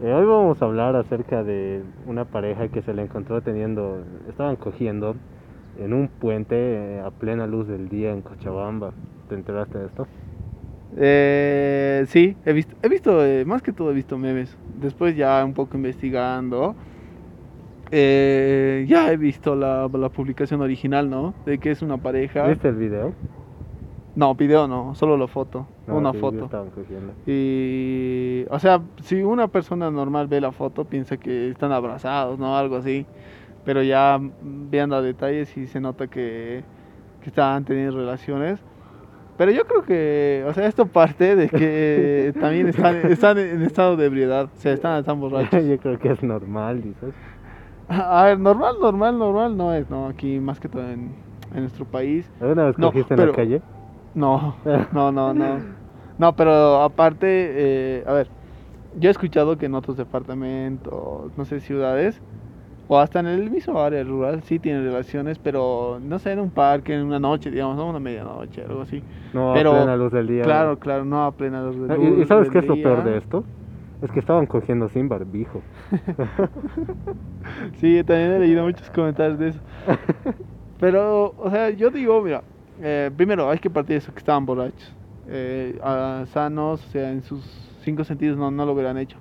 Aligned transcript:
Eh, 0.00 0.12
hoy 0.12 0.26
vamos 0.26 0.62
a 0.62 0.64
hablar 0.64 0.94
acerca 0.94 1.42
de 1.42 1.82
una 2.06 2.24
pareja 2.24 2.68
que 2.68 2.82
se 2.82 2.94
le 2.94 3.02
encontró 3.02 3.40
teniendo, 3.40 4.04
estaban 4.28 4.54
cogiendo 4.54 5.16
en 5.76 5.92
un 5.92 6.06
puente 6.06 6.54
eh, 6.56 7.00
a 7.00 7.10
plena 7.10 7.48
luz 7.48 7.66
del 7.66 7.88
día 7.88 8.12
en 8.12 8.22
Cochabamba. 8.22 8.92
¿Te 9.28 9.34
enteraste 9.34 9.76
de 9.76 9.86
esto? 9.86 10.06
Eh, 10.96 12.04
sí, 12.06 12.36
he 12.44 12.52
visto, 12.52 12.76
he 12.80 12.88
visto, 12.88 13.26
eh, 13.26 13.44
más 13.44 13.60
que 13.60 13.72
todo 13.72 13.90
he 13.90 13.94
visto 13.94 14.16
memes. 14.18 14.56
Después 14.80 15.16
ya 15.16 15.44
un 15.44 15.52
poco 15.52 15.76
investigando, 15.76 16.76
eh, 17.90 18.86
ya 18.88 19.10
he 19.10 19.16
visto 19.16 19.56
la, 19.56 19.90
la 19.92 20.08
publicación 20.10 20.60
original, 20.60 21.10
¿no? 21.10 21.34
De 21.44 21.58
que 21.58 21.72
es 21.72 21.82
una 21.82 21.96
pareja. 21.96 22.46
¿Viste 22.46 22.68
el 22.68 22.76
video? 22.76 23.14
No, 24.18 24.34
video 24.34 24.66
no, 24.66 24.96
solo 24.96 25.16
la 25.16 25.28
foto, 25.28 25.64
No, 25.86 25.96
una 25.98 26.10
sí, 26.10 26.18
foto. 26.18 26.50
Y, 27.24 28.44
o 28.50 28.58
sea, 28.58 28.80
si 29.04 29.22
una 29.22 29.46
persona 29.46 29.92
normal 29.92 30.26
ve 30.26 30.40
la 30.40 30.50
foto, 30.50 30.84
piensa 30.84 31.16
que 31.18 31.50
están 31.50 31.70
abrazados, 31.70 32.36
¿no? 32.36 32.56
Algo 32.58 32.74
así. 32.74 33.06
Pero 33.64 33.80
ya 33.80 34.18
viendo 34.42 34.96
a 34.96 35.02
detalles 35.02 35.56
y 35.56 35.68
se 35.68 35.78
nota 35.80 36.08
que, 36.08 36.64
que 37.22 37.28
estaban 37.28 37.64
teniendo 37.64 37.96
relaciones. 37.96 38.58
Pero 39.36 39.52
yo 39.52 39.64
creo 39.66 39.82
que, 39.84 40.44
o 40.48 40.52
sea, 40.52 40.66
esto 40.66 40.86
parte 40.86 41.36
de 41.36 41.48
que 41.48 42.32
también 42.40 42.66
están, 42.66 42.96
están 43.06 43.38
en 43.38 43.62
estado 43.62 43.96
de 43.96 44.06
ebriedad, 44.06 44.46
o 44.46 44.60
sea, 44.60 44.72
están, 44.72 44.98
están 44.98 45.20
borrachos. 45.20 45.64
Yo 45.68 45.78
creo 45.78 45.96
que 45.96 46.10
es 46.10 46.24
normal, 46.24 46.82
dices. 46.82 47.14
A 47.88 48.24
ver, 48.24 48.40
normal, 48.40 48.74
normal, 48.80 49.16
normal 49.16 49.56
no 49.56 49.72
es, 49.74 49.88
¿no? 49.88 50.08
Aquí 50.08 50.40
más 50.40 50.58
que 50.58 50.68
todo 50.68 50.82
en, 50.90 51.12
en 51.54 51.60
nuestro 51.60 51.84
país. 51.84 52.28
¿Alguna 52.40 52.64
vez 52.64 52.78
No, 52.78 52.88
cogiste 52.88 53.14
en 53.14 53.18
pero- 53.20 53.30
la 53.30 53.36
calle? 53.36 53.62
No, 54.18 54.56
no, 54.92 55.12
no, 55.12 55.32
no. 55.34 55.78
No, 56.18 56.34
pero 56.34 56.82
aparte, 56.82 57.26
eh, 58.00 58.04
a 58.06 58.12
ver, 58.12 58.30
yo 58.94 59.10
he 59.10 59.12
escuchado 59.12 59.56
que 59.58 59.66
en 59.66 59.74
otros 59.74 59.96
departamentos, 59.96 61.32
no 61.36 61.44
sé, 61.44 61.60
ciudades, 61.60 62.20
o 62.88 62.98
hasta 62.98 63.20
en 63.20 63.26
el 63.26 63.50
mismo 63.50 63.80
área 63.80 64.02
rural, 64.04 64.42
sí 64.42 64.58
tienen 64.58 64.84
relaciones, 64.84 65.38
pero 65.38 65.98
no 66.02 66.18
sé, 66.18 66.32
en 66.32 66.40
un 66.40 66.50
parque, 66.50 66.94
en 66.94 67.02
una 67.04 67.20
noche, 67.20 67.50
digamos, 67.50 67.76
¿no? 67.76 67.88
Una 67.88 68.00
medianoche, 68.00 68.62
algo 68.62 68.82
así. 68.82 69.04
No, 69.32 69.54
Pero, 69.54 69.70
a 69.72 69.74
plena 69.74 69.96
luz 69.96 70.12
del 70.12 70.26
día. 70.26 70.44
Claro, 70.44 70.78
claro, 70.78 71.04
no 71.04 71.24
a 71.24 71.32
plena 71.32 71.62
luz 71.62 71.88
del 71.88 71.90
Ah, 71.92 72.02
¿Y, 72.18 72.22
y 72.22 72.26
sabes 72.26 72.50
qué 72.50 72.58
es 72.58 72.68
lo 72.68 72.74
peor 72.76 73.04
día. 73.04 73.12
de 73.12 73.18
esto? 73.18 73.44
Es 74.02 74.10
que 74.10 74.20
estaban 74.20 74.46
cogiendo 74.46 74.88
sin 74.88 75.08
barbijo. 75.08 75.60
Sí, 77.78 78.02
también 78.04 78.32
he 78.32 78.38
leído 78.40 78.64
muchos 78.64 78.90
comentarios 78.90 79.38
de 79.38 79.48
eso. 79.48 79.60
Pero, 80.78 81.34
o 81.36 81.50
sea, 81.50 81.70
yo 81.70 81.90
digo, 81.90 82.22
mira, 82.22 82.44
eh, 82.82 83.10
primero 83.16 83.50
hay 83.50 83.58
que 83.58 83.70
partir 83.70 83.94
de 83.94 83.98
eso, 83.98 84.12
que 84.12 84.18
estaban 84.18 84.46
borrachos. 84.46 84.94
Eh, 85.28 85.78
sanos, 86.32 86.84
o 86.86 86.90
sea, 86.90 87.10
en 87.10 87.22
sus 87.22 87.44
cinco 87.82 88.04
sentidos 88.04 88.36
no, 88.38 88.50
no 88.50 88.64
lo 88.66 88.72
hubieran 88.72 88.98
hecho. 88.98 89.18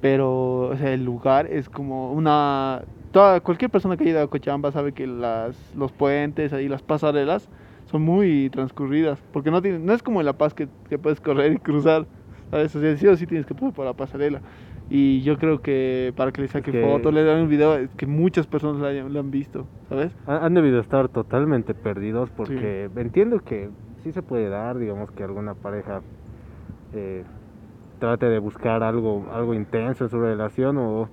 Pero, 0.00 0.68
o 0.68 0.76
sea, 0.76 0.92
el 0.92 1.04
lugar 1.04 1.46
es 1.50 1.68
como 1.68 2.12
una... 2.12 2.82
Toda, 3.10 3.40
cualquier 3.40 3.70
persona 3.70 3.96
que 3.96 4.04
haya 4.04 4.12
ido 4.12 4.22
a 4.22 4.28
Cochabamba 4.28 4.72
sabe 4.72 4.92
que 4.92 5.06
las, 5.06 5.56
los 5.74 5.92
puentes, 5.92 6.52
ahí 6.52 6.68
las 6.68 6.82
pasarelas, 6.82 7.48
son 7.90 8.02
muy 8.02 8.50
transcurridas. 8.50 9.20
Porque 9.32 9.50
no, 9.50 9.62
tiene, 9.62 9.78
no 9.78 9.92
es 9.94 10.02
como 10.02 10.20
en 10.20 10.26
La 10.26 10.34
Paz 10.34 10.52
que, 10.54 10.68
que 10.88 10.98
puedes 10.98 11.20
correr 11.20 11.52
y 11.52 11.58
cruzar, 11.58 12.06
¿sabes? 12.50 12.74
O 12.76 12.80
sea, 12.80 12.96
sí 12.96 13.06
o 13.06 13.16
sí 13.16 13.26
tienes 13.26 13.46
que 13.46 13.54
pasar 13.54 13.72
por 13.72 13.86
la 13.86 13.94
pasarela. 13.94 14.42
Y 14.90 15.22
yo 15.22 15.38
creo 15.38 15.60
que 15.60 16.12
para 16.16 16.30
que 16.32 16.42
le 16.42 16.48
saque 16.48 16.70
que- 16.72 16.80
fotos, 16.82 17.12
le 17.12 17.24
dan 17.24 17.42
un 17.42 17.48
video, 17.48 17.74
es 17.76 17.90
que 17.94 18.06
muchas 18.06 18.46
personas 18.46 18.80
lo, 18.80 18.86
hayan- 18.86 19.12
lo 19.12 19.20
han 19.20 19.30
visto, 19.30 19.66
¿sabes? 19.88 20.14
Han 20.26 20.44
han 20.44 20.54
debido 20.54 20.80
estar 20.80 21.08
totalmente 21.08 21.74
perdidos 21.74 22.30
porque 22.30 22.90
entiendo 22.96 23.40
que 23.40 23.70
sí 24.02 24.12
se 24.12 24.22
puede 24.22 24.48
dar, 24.48 24.78
digamos 24.78 25.10
que 25.10 25.24
alguna 25.24 25.54
pareja 25.54 26.02
eh, 26.92 27.24
trate 27.98 28.26
de 28.26 28.38
buscar 28.38 28.82
algo, 28.82 29.26
algo 29.32 29.54
intenso 29.54 30.04
en 30.04 30.10
su 30.10 30.20
relación 30.20 30.76
o 30.78 31.08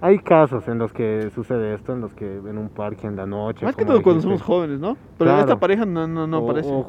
hay 0.00 0.18
casos 0.18 0.68
en 0.68 0.78
los 0.78 0.92
que 0.92 1.30
sucede 1.34 1.74
esto, 1.74 1.92
en 1.92 2.00
los 2.00 2.14
que 2.14 2.36
en 2.36 2.58
un 2.58 2.68
parque 2.68 3.06
en 3.06 3.16
la 3.16 3.26
noche. 3.26 3.64
Más 3.66 3.74
que 3.74 3.84
todo 3.84 4.00
cuando 4.02 4.22
somos 4.22 4.42
jóvenes, 4.42 4.78
¿no? 4.78 4.96
Pero 5.16 5.30
Claro. 5.30 5.40
esta 5.40 5.58
pareja 5.58 5.84
no, 5.86 6.06
no, 6.06 6.26
no 6.26 6.38
o, 6.40 6.46
parece. 6.46 6.70
o 6.70 6.84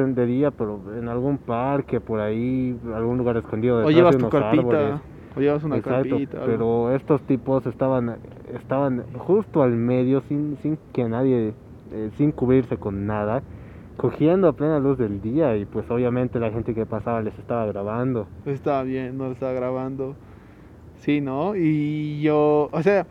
en- 0.00 0.14
de 0.14 0.24
día, 0.26 0.50
pero 0.50 0.80
en 0.96 1.08
algún 1.08 1.36
parque, 1.36 2.00
por 2.00 2.20
ahí, 2.20 2.78
algún 2.94 3.18
lugar 3.18 3.36
escondido 3.36 3.84
O 3.84 3.90
llevas 3.90 4.16
de 4.16 4.22
tu 4.22 4.30
carpita, 4.30 4.60
árboles. 4.60 5.00
O 5.38 5.40
llevas 5.40 5.64
una 5.64 5.76
Exacto, 5.76 6.16
pero 6.44 6.94
estos 6.94 7.22
tipos 7.22 7.66
estaban 7.66 8.16
estaban 8.54 9.04
justo 9.16 9.62
al 9.62 9.72
medio 9.72 10.20
sin, 10.22 10.56
sin 10.62 10.78
que 10.92 11.08
nadie 11.08 11.54
eh, 11.92 12.10
sin 12.16 12.32
cubrirse 12.32 12.76
con 12.76 13.06
nada 13.06 13.42
cogiendo 13.96 14.48
a 14.48 14.52
plena 14.52 14.78
luz 14.78 14.96
del 14.96 15.20
día 15.20 15.56
y 15.56 15.64
pues 15.64 15.90
obviamente 15.90 16.38
la 16.38 16.50
gente 16.50 16.74
que 16.74 16.86
pasaba 16.86 17.20
les 17.20 17.36
estaba 17.38 17.66
grabando 17.66 18.26
Estaba 18.46 18.82
bien, 18.84 19.18
no 19.18 19.30
estaba 19.32 19.52
grabando. 19.52 20.14
Sí, 21.00 21.20
¿no? 21.20 21.54
Y 21.56 22.20
yo, 22.22 22.68
o 22.72 22.82
sea, 22.82 23.06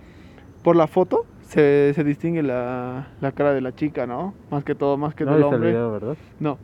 por 0.63 0.75
la 0.75 0.87
foto 0.87 1.25
se, 1.41 1.93
se 1.93 2.03
distingue 2.03 2.43
la, 2.43 3.07
la 3.21 3.31
cara 3.31 3.53
de 3.53 3.61
la 3.61 3.73
chica, 3.73 4.05
¿no? 4.05 4.33
Más 4.51 4.63
que 4.63 4.75
todo, 4.75 4.97
más 4.97 5.16
que 5.16 5.25
no 5.25 5.33
del 5.33 5.43
hombre. 5.43 5.69
video 5.69 5.91
verdad 5.91 6.17
No, 6.39 6.57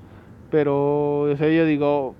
pero, 0.52 1.22
o 1.22 1.35
sea, 1.35 1.50
yo 1.50 1.66
digo, 1.66 2.16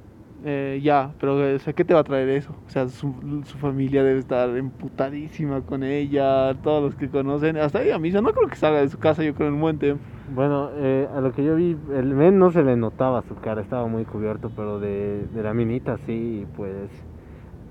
eh, 0.46 0.80
ya, 0.84 1.16
pero, 1.20 1.56
o 1.56 1.60
sea, 1.60 1.74
¿qué 1.74 1.86
te 1.86 1.94
va 1.94 2.02
a 2.02 2.04
traer 2.04 2.30
eso? 2.30 2.54
O 2.68 2.70
sea, 2.70 2.88
su, 2.90 3.44
su 3.46 3.58
familia 3.58 4.04
debe 4.04 4.20
estar 4.20 4.50
emputadísima 4.58 5.62
con 5.62 5.84
ella, 5.84 6.54
todos 6.62 6.84
los 6.84 6.96
que 6.96 7.10
conocen, 7.10 7.58
hasta 7.58 7.82
ella 7.84 8.00
misma, 8.00 8.22
no 8.22 8.32
creo 8.34 8.50
que 8.50 8.56
salga 8.56 8.82
de 8.82 8.90
su 8.90 8.98
casa, 8.98 9.24
yo 9.24 9.34
creo, 9.34 9.48
en 9.50 9.56
un 9.56 9.62
buen 9.62 9.80
tiempo. 9.80 10.04
bueno 10.28 10.70
eh, 10.76 11.08
a 11.14 11.22
lo 11.22 11.32
que 11.34 11.44
yo 11.44 11.56
vi 11.56 11.78
el 11.94 12.14
men 12.16 12.40
no 12.40 12.52
se 12.52 12.64
le 12.64 12.76
notaba 12.78 13.22
su 13.24 13.36
cara 13.36 13.62
estaba 13.62 13.88
muy 13.88 14.06
cubierto 14.06 14.50
pero 14.56 14.80
de, 14.80 15.28
de 15.34 15.44
la 15.44 15.54
minita 15.54 15.98
sí 16.06 16.46
pues 16.56 16.90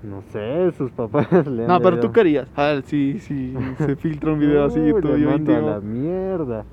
no 0.03 0.21
sé 0.31 0.71
sus 0.77 0.91
papás 0.91 1.27
le 1.47 1.67
No, 1.67 1.81
pero 1.81 1.95
debido- 1.95 2.07
tú 2.07 2.11
querías, 2.13 2.49
a 2.55 2.63
ver, 2.67 2.83
si, 2.83 3.19
si 3.19 3.53
se 3.77 3.95
filtra 3.95 4.31
un 4.33 4.39
video 4.39 4.63
así, 4.65 4.79
Uy, 4.79 5.01
tú, 5.01 5.07
le 5.09 5.17
yo 5.19 5.27
mando 5.27 5.55
a 5.55 5.61
la 5.61 5.79
mierda. 5.81 6.65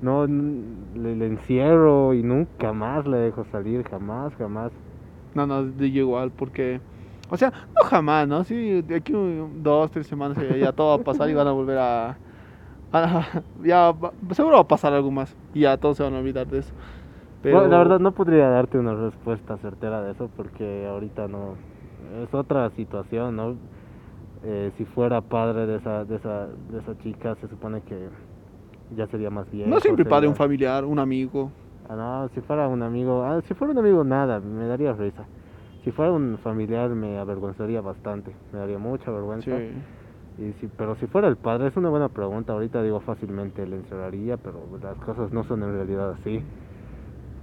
No, 0.00 0.26
le, 0.26 1.16
le 1.16 1.26
encierro 1.26 2.14
y 2.14 2.22
nunca 2.22 2.72
más 2.72 3.06
le 3.06 3.16
dejo 3.18 3.44
salir, 3.44 3.82
jamás, 3.88 4.34
jamás. 4.36 4.72
No, 5.38 5.46
no, 5.46 5.64
de 5.64 5.90
yo 5.92 6.00
igual, 6.02 6.32
porque, 6.32 6.80
o 7.28 7.36
sea, 7.36 7.50
no 7.50 7.88
jamás, 7.88 8.26
¿no? 8.28 8.44
Sí, 8.44 8.82
de 8.82 8.96
aquí 8.96 9.12
un- 9.14 9.62
dos, 9.62 9.90
tres 9.90 10.06
semanas 10.06 10.38
ya, 10.38 10.56
ya 10.56 10.72
todo 10.72 10.88
va 10.90 10.94
a 10.96 11.04
pasar 11.04 11.28
y 11.30 11.34
van 11.34 11.46
a 11.48 11.52
volver 11.52 11.78
a... 11.78 12.18
a- 12.92 13.44
ya, 13.62 13.92
va- 13.92 14.12
seguro 14.32 14.56
va 14.56 14.62
a 14.62 14.68
pasar 14.68 14.92
algo 14.94 15.10
más 15.10 15.36
y 15.54 15.60
ya 15.62 15.76
todos 15.78 15.96
se 15.98 16.02
van 16.04 16.14
a 16.14 16.18
olvidar 16.20 16.46
de 16.48 16.58
eso. 16.60 16.72
Pero... 17.42 17.62
No, 17.62 17.68
la 17.68 17.78
verdad 17.78 18.00
no 18.00 18.12
podría 18.12 18.48
darte 18.48 18.78
una 18.78 18.94
respuesta 18.94 19.56
certera 19.58 20.02
de 20.02 20.12
eso 20.12 20.30
porque 20.36 20.86
ahorita 20.86 21.28
no 21.28 21.56
es 22.22 22.34
otra 22.34 22.70
situación, 22.70 23.36
¿no? 23.36 23.58
Eh, 24.42 24.70
si 24.76 24.84
fuera 24.84 25.20
padre 25.20 25.66
de 25.66 25.76
esa, 25.76 26.04
de 26.04 26.16
esa, 26.16 26.46
de 26.46 26.78
esa 26.78 26.96
chica 26.98 27.34
se 27.36 27.48
supone 27.48 27.80
que 27.82 28.08
ya 28.96 29.06
sería 29.08 29.30
más 29.30 29.50
bien. 29.50 29.70
No 29.70 29.80
siempre 29.80 30.04
padre, 30.04 30.28
un 30.28 30.36
familiar, 30.36 30.84
un 30.84 30.98
amigo. 30.98 31.52
Ah, 31.88 31.96
no, 31.96 32.28
si 32.34 32.40
fuera 32.42 32.68
un 32.68 32.82
amigo, 32.82 33.24
ah, 33.24 33.40
si 33.46 33.54
fuera 33.54 33.72
un 33.72 33.78
amigo 33.78 34.04
nada, 34.04 34.40
me 34.40 34.66
daría 34.66 34.92
risa. 34.92 35.26
Si 35.84 35.90
fuera 35.90 36.12
un 36.12 36.38
familiar 36.38 36.90
me 36.90 37.18
avergonzaría 37.18 37.80
bastante, 37.80 38.34
me 38.52 38.58
daría 38.58 38.78
mucha 38.78 39.10
vergüenza. 39.10 39.58
Sí. 39.58 39.72
Y 40.38 40.52
si, 40.60 40.68
pero 40.68 40.94
si 40.96 41.06
fuera 41.06 41.28
el 41.28 41.36
padre, 41.36 41.68
es 41.68 41.76
una 41.76 41.88
buena 41.88 42.08
pregunta. 42.08 42.52
Ahorita 42.52 42.82
digo 42.82 43.00
fácilmente 43.00 43.66
le 43.66 43.76
encerraría, 43.76 44.36
pero 44.36 44.60
las 44.82 44.96
cosas 44.98 45.32
no 45.32 45.44
son 45.44 45.62
en 45.62 45.72
realidad 45.72 46.10
así. 46.10 46.42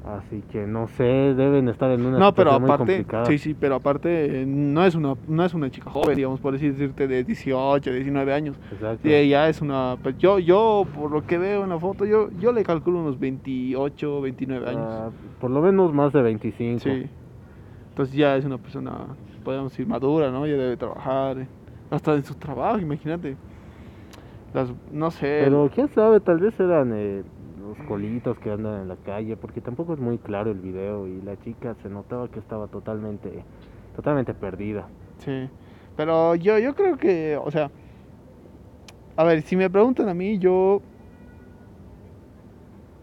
Así 0.05 0.43
que 0.51 0.67
no 0.67 0.87
sé, 0.87 1.03
deben 1.03 1.67
estar 1.67 1.89
en 1.89 2.05
una 2.05 2.19
No, 2.19 2.35
pero 2.35 2.51
situación 2.51 2.61
muy 2.61 2.69
aparte, 2.69 2.93
complicada. 2.97 3.25
sí, 3.25 3.37
sí, 3.39 3.55
pero 3.59 3.75
aparte 3.75 4.41
eh, 4.41 4.45
no 4.45 4.85
es 4.85 4.93
una 4.93 5.15
no 5.27 5.43
es 5.43 5.53
una 5.55 5.71
chica 5.71 5.89
joven, 5.89 6.15
digamos, 6.15 6.39
por 6.39 6.53
decirte 6.57 7.07
de 7.07 7.23
18, 7.23 7.91
19 7.91 8.31
años. 8.31 8.55
Exacto. 8.71 8.99
Sí, 9.01 9.11
ella 9.11 9.49
es 9.49 9.61
una 9.61 9.97
pues, 10.03 10.15
yo 10.19 10.37
yo 10.37 10.85
por 10.93 11.09
lo 11.09 11.25
que 11.25 11.39
veo 11.39 11.63
en 11.63 11.69
la 11.69 11.79
foto, 11.79 12.05
yo 12.05 12.29
yo 12.39 12.51
le 12.51 12.63
calculo 12.63 12.99
unos 12.99 13.19
28, 13.19 14.21
29 14.21 14.69
años. 14.69 14.81
Ah, 14.87 15.09
por 15.41 15.49
lo 15.49 15.59
menos 15.61 15.91
más 15.91 16.13
de 16.13 16.21
25. 16.21 16.79
Sí. 16.81 17.09
Entonces 17.89 18.15
ya 18.15 18.35
es 18.37 18.45
una 18.45 18.59
persona, 18.59 19.07
podemos 19.43 19.71
decir, 19.71 19.87
madura, 19.87 20.29
¿no? 20.29 20.45
Ya 20.45 20.53
debe 20.53 20.77
trabajar, 20.77 21.39
eh, 21.39 21.47
hasta 21.89 22.13
en 22.13 22.23
su 22.23 22.35
trabajo, 22.35 22.77
imagínate. 22.77 23.37
Las, 24.53 24.71
no 24.91 25.09
sé. 25.09 25.41
Pero 25.45 25.69
quién 25.73 25.87
sabe, 25.89 26.19
tal 26.19 26.39
vez 26.39 26.59
eran 26.59 26.91
eh, 26.93 27.23
los 27.77 27.87
colitos 27.87 28.39
que 28.39 28.51
andan 28.51 28.81
en 28.81 28.87
la 28.87 28.97
calle, 28.97 29.35
porque 29.37 29.61
tampoco 29.61 29.93
es 29.93 29.99
muy 29.99 30.17
claro 30.17 30.51
el 30.51 30.59
video 30.59 31.07
y 31.07 31.21
la 31.21 31.37
chica 31.37 31.75
se 31.81 31.89
notaba 31.89 32.27
que 32.29 32.39
estaba 32.39 32.67
totalmente, 32.67 33.43
totalmente 33.95 34.33
perdida. 34.33 34.89
Sí. 35.19 35.49
Pero 35.95 36.35
yo, 36.35 36.59
yo 36.59 36.73
creo 36.75 36.97
que, 36.97 37.37
o 37.41 37.51
sea, 37.51 37.71
a 39.17 39.23
ver, 39.23 39.41
si 39.41 39.55
me 39.55 39.69
preguntan 39.69 40.09
a 40.09 40.13
mí, 40.13 40.37
yo, 40.39 40.81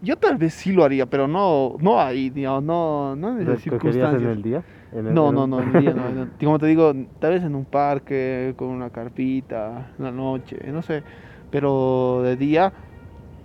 yo 0.01 0.17
tal 0.17 0.37
vez 0.37 0.53
sí 0.53 0.71
lo 0.73 0.83
haría, 0.83 1.05
pero 1.05 1.27
no, 1.27 1.75
no 1.79 1.99
ahí, 1.99 2.29
digamos, 2.29 2.63
no, 2.63 3.15
no 3.15 3.29
en 3.31 3.41
esas 3.41 3.61
¿Cogerías 3.69 4.13
en 4.13 4.25
circunstancias. 4.25 4.31
el 4.37 4.41
día? 4.41 4.63
En 4.91 5.07
el- 5.07 5.13
No, 5.15 5.29
en 5.29 5.35
no, 5.35 5.43
un- 5.45 5.49
no, 5.49 5.61
en 5.61 5.75
el 5.75 5.81
día 5.81 5.93
no, 5.93 6.09
no. 6.11 6.27
Como 6.39 6.59
te 6.59 6.65
digo, 6.67 6.93
tal 7.19 7.33
vez 7.33 7.43
en 7.43 7.55
un 7.55 7.65
parque, 7.65 8.53
con 8.57 8.67
una 8.69 8.89
carpita, 8.89 9.93
en 9.97 10.03
la 10.05 10.11
noche, 10.11 10.57
no 10.71 10.81
sé. 10.81 11.03
Pero 11.49 12.21
de 12.23 12.35
día, 12.35 12.73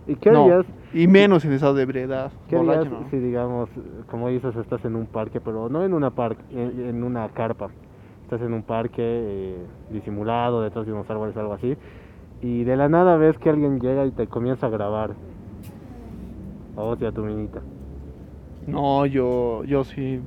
¿Y 0.09 0.17
qué 0.17 0.31
no. 0.31 0.45
harías? 0.45 0.67
Y 0.95 1.07
menos 1.07 1.45
en 1.45 1.53
estado 1.53 1.75
de 1.75 1.83
ebriedad. 1.83 2.33
¿Qué 2.49 2.57
harías 2.57 2.79
borracho, 2.79 3.05
¿no? 3.05 3.11
si, 3.11 3.19
digamos, 3.19 3.69
como 4.11 4.29
dices, 4.31 4.57
estás 4.57 4.85
en 4.87 4.97
un 4.97 5.07
parque, 5.07 5.41
pero 5.41 5.69
no 5.69 5.85
en 5.85 5.93
una 5.93 6.11
parque, 6.11 6.43
en, 6.51 6.87
en 6.87 7.05
una 7.05 7.29
carpa, 7.29 7.69
estás 8.23 8.41
en 8.41 8.55
un 8.55 8.63
parque 8.63 9.03
eh, 9.03 9.57
disimulado, 9.91 10.63
detrás 10.63 10.87
de 10.87 10.93
unos 10.93 11.09
árboles, 11.11 11.37
algo 11.37 11.53
así, 11.53 11.77
y 12.41 12.65
de 12.65 12.77
la 12.77 12.89
nada 12.89 13.17
ves 13.19 13.37
que 13.39 13.51
alguien 13.51 13.81
llega 13.81 14.07
y 14.07 14.11
te 14.11 14.27
comienza 14.27 14.67
a 14.67 14.71
grabar. 14.71 15.11
A 16.77 16.81
vos 16.81 16.99
y 17.01 17.05
a 17.05 17.13
tu 17.13 17.23
minita. 17.23 17.61
No, 18.67 19.05
yo, 19.05 19.65
yo 19.65 19.85
sí 19.85 20.21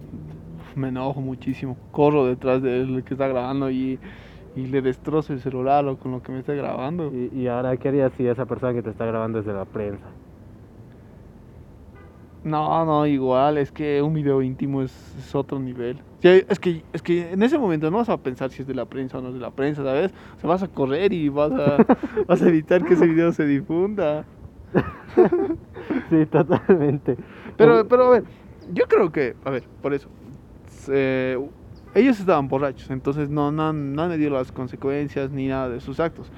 me 0.75 0.89
enojo 0.89 1.22
muchísimo. 1.22 1.78
Corro 1.92 2.25
detrás 2.25 2.62
del 2.62 3.04
que 3.04 3.13
está 3.13 3.28
grabando 3.28 3.72
y, 3.72 4.00
y 4.56 4.68
le 4.68 4.81
destrozo 4.81 5.33
el 5.33 5.42
celular 5.42 5.86
o 5.88 5.98
con 5.98 6.12
lo 6.12 6.21
que 6.21 6.31
me 6.31 6.39
esté 6.39 6.56
grabando. 6.56 7.12
Y, 7.13 7.30
y 7.33 7.48
ahora, 7.48 7.75
¿qué 7.77 7.89
harías 7.89 8.12
si 8.13 8.27
esa 8.27 8.45
persona 8.45 8.74
que 8.74 8.81
te 8.81 8.89
está 8.89 9.06
grabando 9.06 9.39
es 9.39 9.45
de 9.45 9.53
la 9.53 9.65
prensa? 9.65 10.06
No, 12.44 12.86
no, 12.86 13.06
igual, 13.06 13.57
es 13.59 13.71
que 13.71 14.01
un 14.01 14.13
video 14.15 14.42
íntimo 14.42 14.81
es, 14.81 15.15
es 15.18 15.36
otro 15.36 15.59
nivel. 15.59 16.00
Es, 16.24 16.59
que, 16.59 16.83
es 16.92 17.01
que 17.01 17.31
en 17.31 17.44
ese 17.44 17.57
momento 17.57 17.89
no 17.92 17.98
vas 17.98 18.09
a 18.09 18.18
pensar 18.18 18.50
si 18.50 18.63
es 18.63 18.68
de 18.68 18.74
la 18.74 18.86
prensa 18.86 19.19
o 19.19 19.21
no 19.21 19.30
es 19.30 19.36
de 19.36 19.39
la 19.39 19.51
prensa, 19.51 19.83
¿sabes? 19.83 20.12
O 20.38 20.39
sea, 20.39 20.50
vas 20.50 20.63
a 20.63 20.68
correr 20.68 21.13
y 21.13 21.30
vas 21.30 21.51
a, 21.51 21.86
vas 22.27 22.42
a 22.42 22.47
evitar 22.47 22.83
que 22.83 22.95
ese 22.95 23.06
video 23.06 23.31
se 23.31 23.45
difunda. 23.45 24.25
sí, 26.09 26.25
totalmente. 26.25 27.15
Pero, 27.57 27.88
pero 27.88 28.06
a 28.06 28.09
ver, 28.09 28.24
yo 28.74 28.88
creo 28.88 29.12
que, 29.12 29.36
a 29.45 29.51
ver, 29.51 29.63
por 29.81 29.94
eso, 29.94 30.09
ellos 31.94 32.20
estaban 32.20 32.48
borrachos, 32.48 32.90
entonces 32.90 33.30
no, 33.30 33.52
no, 33.52 33.74
no 33.74 34.02
han 34.02 34.10
medido 34.10 34.32
las 34.32 34.52
consecuencias 34.52 35.32
ni 35.32 35.48
nada 35.48 35.70
de 35.70 35.80
sus 35.80 36.00
actos. 36.00 36.32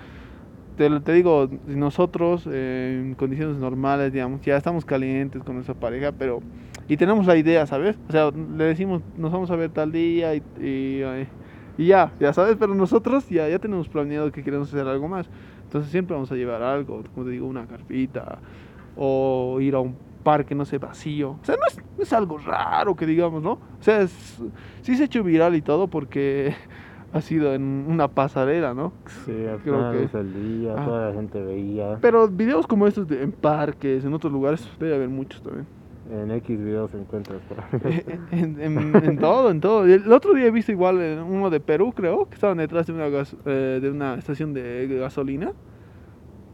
Te, 0.78 0.90
te 1.02 1.14
digo, 1.14 1.50
nosotros 1.68 2.48
eh, 2.52 3.00
en 3.04 3.14
condiciones 3.14 3.58
normales, 3.58 4.12
digamos, 4.12 4.42
ya 4.42 4.58
estamos 4.58 4.86
calientes 4.86 5.44
con 5.44 5.56
nuestra 5.56 5.76
pareja, 5.76 6.12
pero... 6.12 6.42
Y 6.88 6.98
tenemos 6.98 7.26
la 7.26 7.38
idea, 7.38 7.66
¿sabes? 7.66 7.98
O 8.10 8.12
sea, 8.12 8.30
le 8.32 8.66
decimos, 8.66 9.02
nos 9.16 9.32
vamos 9.32 9.50
a 9.52 9.56
ver 9.56 9.70
tal 9.70 9.92
día 9.92 10.36
y, 10.36 10.40
y, 10.60 11.00
eh, 11.02 11.28
y 11.78 11.86
ya, 11.88 12.12
ya 12.20 12.34
sabes, 12.34 12.58
pero 12.60 12.76
nosotros 12.76 13.30
ya, 13.30 13.48
ya 13.48 13.58
tenemos 13.58 13.88
planeado 13.88 14.32
que 14.32 14.44
queremos 14.44 14.68
hacer 14.68 14.86
algo 14.88 15.08
más. 15.08 15.30
Entonces 15.64 15.92
siempre 15.92 16.14
vamos 16.14 16.32
a 16.32 16.36
llevar 16.36 16.62
algo, 16.62 17.02
como 17.14 17.26
te 17.26 17.32
digo, 17.32 17.48
una 17.48 17.66
carpita 17.68 18.40
o 18.98 19.60
ir 19.62 19.76
a 19.76 19.80
un 19.80 19.96
parque, 20.24 20.56
no 20.56 20.66
sé, 20.66 20.78
vacío. 20.78 21.32
O 21.32 21.46
sea, 21.46 21.56
no 21.56 21.62
es, 21.68 21.78
no 21.98 22.04
es 22.04 22.14
algo 22.14 22.38
raro 22.38 22.96
que 22.96 23.06
digamos, 23.06 23.44
¿no? 23.44 23.52
O 23.54 23.82
sea, 23.82 24.02
es- 24.02 24.42
sí 24.82 24.96
se 24.96 25.04
ha 25.04 25.06
hecho 25.06 25.24
viral 25.24 25.56
y 25.56 25.62
todo 25.62 25.88
porque 25.88 26.56
ha 27.14 27.22
sido 27.22 27.54
en 27.54 27.86
una 27.88 28.08
pasarela, 28.08 28.74
¿no? 28.74 28.94
Sí, 29.26 29.32
Creo 29.64 29.92
que- 29.92 30.24
día, 30.24 30.74
Ajá. 30.74 30.86
toda 30.86 31.10
la 31.10 31.14
gente 31.14 31.42
veía. 31.44 31.98
Pero 32.02 32.28
videos 32.28 32.66
como 32.66 32.88
estos 32.88 33.08
de, 33.08 33.22
en 33.22 33.32
parques, 33.32 34.04
en 34.06 34.14
otros 34.14 34.34
lugares, 34.34 34.68
debe 34.80 34.96
haber 34.96 35.10
muchos 35.10 35.42
también. 35.44 35.68
En 36.12 36.32
X 36.32 36.60
videos 36.60 36.94
encuentras 36.96 37.40
por 37.48 37.88
ahí. 37.88 38.04
en, 38.32 38.60
en- 38.60 38.96
en 39.06 39.18
todo, 39.20 39.50
en 39.52 39.62
todo. 39.62 39.86
El 39.86 40.12
otro 40.12 40.34
día 40.34 40.46
he 40.48 40.52
visto 40.52 40.72
igual 40.72 41.00
en 41.02 41.20
uno 41.20 41.50
de 41.50 41.60
Perú, 41.62 41.94
creo, 41.96 42.28
que 42.28 42.36
estaban 42.36 42.58
detrás 42.58 42.88
de 42.88 42.94
una, 42.94 43.08
gas- 43.08 43.36
eh, 43.46 43.80
de 43.82 43.90
una 43.90 44.16
estación 44.16 44.54
de 44.54 44.88
gasolina. 45.00 45.54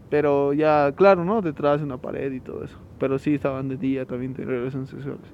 Pero 0.09 0.53
ya, 0.53 0.91
claro, 0.95 1.23
¿no? 1.23 1.41
Detrás 1.41 1.79
de 1.79 1.85
una 1.85 1.97
pared 1.97 2.31
y 2.31 2.39
todo 2.39 2.63
eso. 2.63 2.77
Pero 2.99 3.19
sí 3.19 3.35
estaban 3.35 3.69
de 3.69 3.77
día 3.77 4.05
también 4.07 4.33
de 4.33 4.45
relaciones 4.45 4.89
sexuales. 4.91 5.33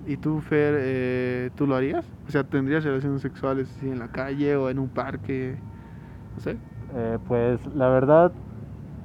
¿Y 0.00 0.16
tú, 0.18 0.40
Fer, 0.40 0.74
eh, 0.78 1.50
tú 1.54 1.66
lo 1.66 1.76
harías? 1.76 2.06
O 2.28 2.32
sea, 2.32 2.44
¿tendrías 2.44 2.84
relaciones 2.84 3.22
sexuales 3.22 3.70
así 3.72 3.86
en 3.88 3.98
la 3.98 4.08
calle 4.08 4.56
o 4.56 4.68
en 4.70 4.78
un 4.78 4.90
parque? 4.90 5.62
No 6.36 6.42
sé. 6.42 6.60
Eh, 6.94 7.18
pues 7.24 7.66
la 7.66 7.88
verdad, 7.88 8.34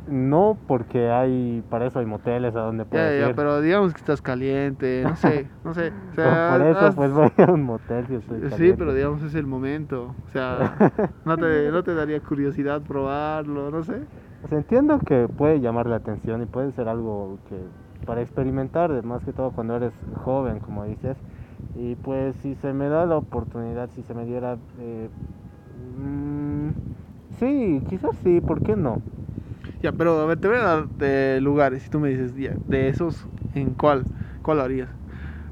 no, 0.05 0.61
porque 0.67 1.09
hay, 1.11 1.63
para 1.69 1.87
eso 1.87 1.99
hay 1.99 2.05
moteles 2.05 2.55
a 2.55 2.61
donde 2.61 2.85
puedes 2.85 3.17
ya, 3.17 3.31
ir. 3.31 3.35
pero 3.35 3.61
digamos 3.61 3.93
que 3.93 3.99
estás 3.99 4.21
caliente, 4.21 5.05
no 5.05 5.15
sé, 5.15 5.51
no 5.63 5.73
sé. 5.73 5.95
O 6.11 6.13
sea, 6.15 6.31
por 6.45 6.61
eso, 6.61 6.93
haz- 6.93 6.95
pues 6.95 7.11
voy 7.13 7.29
a 7.37 7.51
un 7.51 7.63
motel 7.63 8.07
si 8.07 8.15
estoy 8.15 8.41
Sí, 8.51 8.73
pero 8.73 8.93
digamos 8.93 9.23
es 9.23 9.35
el 9.35 9.45
momento. 9.47 10.17
O 10.25 10.29
sea, 10.29 10.83
no 11.23 11.37
te, 11.37 11.71
no 11.71 11.83
te 11.83 11.93
daría 11.95 12.21
curiosidad 12.21 12.81
probarlo, 12.83 13.71
no 13.71 13.83
sé. 13.83 14.07
O 14.49 14.51
sea, 14.51 14.57
entiendo 14.57 14.99
que 14.99 15.29
puede 15.29 15.59
llamar 15.59 15.85
la 15.87 15.97
atención 15.97 16.41
y 16.41 16.47
puede 16.47 16.71
ser 16.71 16.87
algo 16.87 17.39
que 17.47 17.69
para 18.05 18.21
experimentar, 18.21 19.03
más 19.03 19.23
que 19.23 19.31
todo 19.33 19.51
cuando 19.51 19.75
eres 19.75 19.93
joven, 20.23 20.59
como 20.59 20.85
dices. 20.85 21.17
Y 21.75 21.95
pues 21.97 22.35
si 22.37 22.55
se 22.55 22.73
me 22.73 22.89
da 22.89 23.05
la 23.05 23.17
oportunidad, 23.17 23.91
si 23.91 24.01
se 24.03 24.13
me 24.15 24.25
diera... 24.25 24.57
eh, 24.79 25.09
mm, 25.75 26.71
sí, 27.39 27.83
quizás 27.89 28.15
sí, 28.23 28.41
¿por 28.41 28.61
qué 28.63 28.75
no? 28.75 29.03
Ya, 29.81 29.91
pero 29.93 30.19
a 30.21 30.25
ver, 30.25 30.39
te 30.39 30.47
voy 30.47 30.57
a 30.57 30.61
dar 30.61 30.89
de 30.89 31.39
lugares. 31.41 31.83
Si 31.83 31.89
tú 31.89 31.99
me 31.99 32.09
dices, 32.09 32.33
de 32.35 32.89
esos, 32.89 33.27
¿en 33.53 33.75
cuál? 33.75 34.07
¿Cuál 34.41 34.59
harías? 34.61 34.89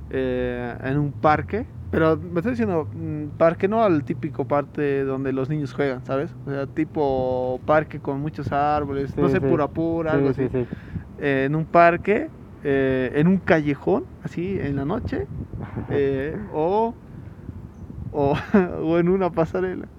Eh, 0.10 0.78
en 0.82 0.98
un 1.00 1.14
parque. 1.14 1.68
Pero 1.90 2.18
me 2.18 2.40
estoy 2.42 2.52
diciendo, 2.54 2.90
mm, 2.94 3.30
parque 3.32 3.68
no 3.68 3.84
al 3.84 4.04
típico 4.04 4.46
parque 4.48 5.04
donde 5.04 5.32
los 5.34 5.50
niños 5.50 5.74
juegan, 5.74 6.04
¿sabes? 6.06 6.36
O 6.46 6.52
sea, 6.52 6.68
tipo 6.68 7.64
parque 7.66 8.02
con 8.02 8.20
muchos 8.22 8.52
árboles, 8.52 9.18
no 9.20 9.30
sé, 9.30 9.40
sí. 9.40 9.42
pura 9.42 9.72
pura, 9.74 10.14
algo 10.14 10.30
sí, 10.32 10.32
así. 10.32 10.50
sí. 10.50 10.70
Eh, 11.18 11.46
en 11.48 11.56
un 11.56 11.68
parque, 11.68 12.34
eh, 12.64 13.12
en 13.16 13.28
un 13.28 13.40
callejón, 13.40 14.08
así, 14.22 14.60
en 14.60 14.76
la 14.78 14.86
noche. 14.86 15.30
eh, 15.88 16.38
o, 16.50 17.00
o, 18.12 18.36
o 18.84 18.98
en 19.00 19.10
una 19.10 19.32
pasarela. 19.34 19.90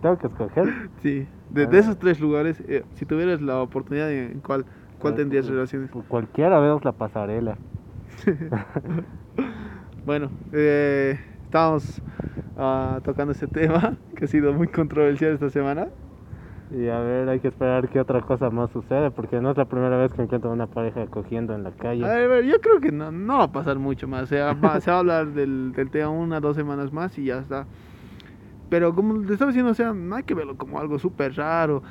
Tengo 0.00 0.18
que 0.18 0.26
escoger. 0.28 0.74
Sí, 1.02 1.28
de, 1.48 1.66
de 1.66 1.78
esos 1.78 1.98
tres 1.98 2.20
lugares, 2.20 2.62
si 2.94 3.06
tuvieras 3.06 3.40
la 3.40 3.60
oportunidad, 3.62 4.10
¿en 4.12 4.40
cuál, 4.40 4.66
cuál 4.98 5.14
tendrías 5.14 5.46
relaciones? 5.46 5.90
Cualquiera 6.08 6.60
vemos 6.60 6.84
la 6.84 6.96
pasarela. 6.96 7.60
Bueno, 10.04 10.30
eh, 10.52 11.18
estábamos 11.44 12.02
ah, 12.56 13.00
tocando 13.04 13.32
ese 13.32 13.48
tema 13.48 13.96
que 14.16 14.24
ha 14.26 14.28
sido 14.28 14.52
muy 14.52 14.68
controversial 14.68 15.32
esta 15.32 15.50
semana. 15.50 15.88
Y 16.70 16.88
a 16.88 16.98
ver, 16.98 17.28
hay 17.28 17.40
que 17.40 17.48
esperar 17.48 17.88
qué 17.88 18.00
otra 18.00 18.20
cosa 18.22 18.50
más 18.50 18.70
sucede, 18.70 19.10
porque 19.10 19.40
no 19.40 19.50
es 19.50 19.56
la 19.56 19.64
primera 19.66 19.96
vez 19.96 20.12
que 20.12 20.22
encuentro 20.22 20.50
una 20.50 20.66
pareja 20.66 21.06
cogiendo 21.06 21.54
en 21.54 21.62
la 21.62 21.70
calle. 21.70 22.04
A 22.04 22.08
ver, 22.08 22.24
a 22.24 22.26
ver, 22.26 22.44
yo 22.44 22.60
creo 22.60 22.80
que 22.80 22.90
no, 22.90 23.12
no 23.12 23.38
va 23.38 23.44
a 23.44 23.52
pasar 23.52 23.78
mucho 23.78 24.08
más. 24.08 24.24
O 24.24 24.26
sea, 24.26 24.52
va- 24.54 24.80
se 24.80 24.90
va 24.90 24.96
a 24.96 25.00
hablar 25.00 25.26
del, 25.28 25.72
del 25.72 25.90
tema 25.90 26.08
una 26.08 26.40
dos 26.40 26.56
semanas 26.56 26.92
más 26.92 27.16
y 27.18 27.26
ya 27.26 27.38
está. 27.38 27.66
Pero 28.68 28.94
como 28.94 29.24
te 29.24 29.34
estaba 29.34 29.50
diciendo, 29.50 29.70
o 29.70 29.74
sea, 29.74 29.92
no 29.92 30.16
hay 30.16 30.24
que 30.24 30.34
verlo 30.34 30.56
como 30.56 30.80
algo 30.80 30.98
súper 30.98 31.34
raro. 31.36 31.82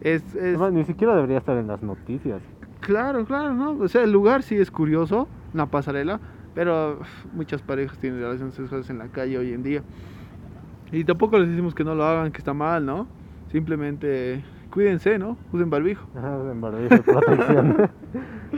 Es, 0.00 0.22
es, 0.36 0.56
Además, 0.56 0.72
ni 0.72 0.84
siquiera 0.84 1.14
debería 1.16 1.38
estar 1.38 1.56
en 1.56 1.66
las 1.66 1.82
noticias. 1.82 2.40
Claro, 2.80 3.24
claro, 3.24 3.54
¿no? 3.54 3.72
O 3.78 3.88
sea, 3.88 4.04
el 4.04 4.12
lugar 4.12 4.42
sí 4.44 4.56
es 4.56 4.70
curioso, 4.70 5.28
la 5.52 5.66
pasarela, 5.66 6.20
pero 6.58 6.98
muchas 7.34 7.62
parejas 7.62 7.96
tienen 7.98 8.18
relaciones 8.18 8.52
sexuales 8.52 8.90
en 8.90 8.98
la 8.98 9.06
calle 9.06 9.38
hoy 9.38 9.52
en 9.52 9.62
día. 9.62 9.80
Y 10.90 11.04
tampoco 11.04 11.38
les 11.38 11.50
decimos 11.50 11.72
que 11.72 11.84
no 11.84 11.94
lo 11.94 12.02
hagan, 12.02 12.32
que 12.32 12.38
está 12.38 12.52
mal, 12.52 12.84
¿no? 12.84 13.06
Simplemente 13.52 14.42
cuídense, 14.68 15.20
¿no? 15.20 15.36
Usen 15.52 15.70
barbijo. 15.70 16.08
Ajá, 16.16 16.34
en 16.50 16.60
barbijo 16.60 17.00
protección. 17.04 17.88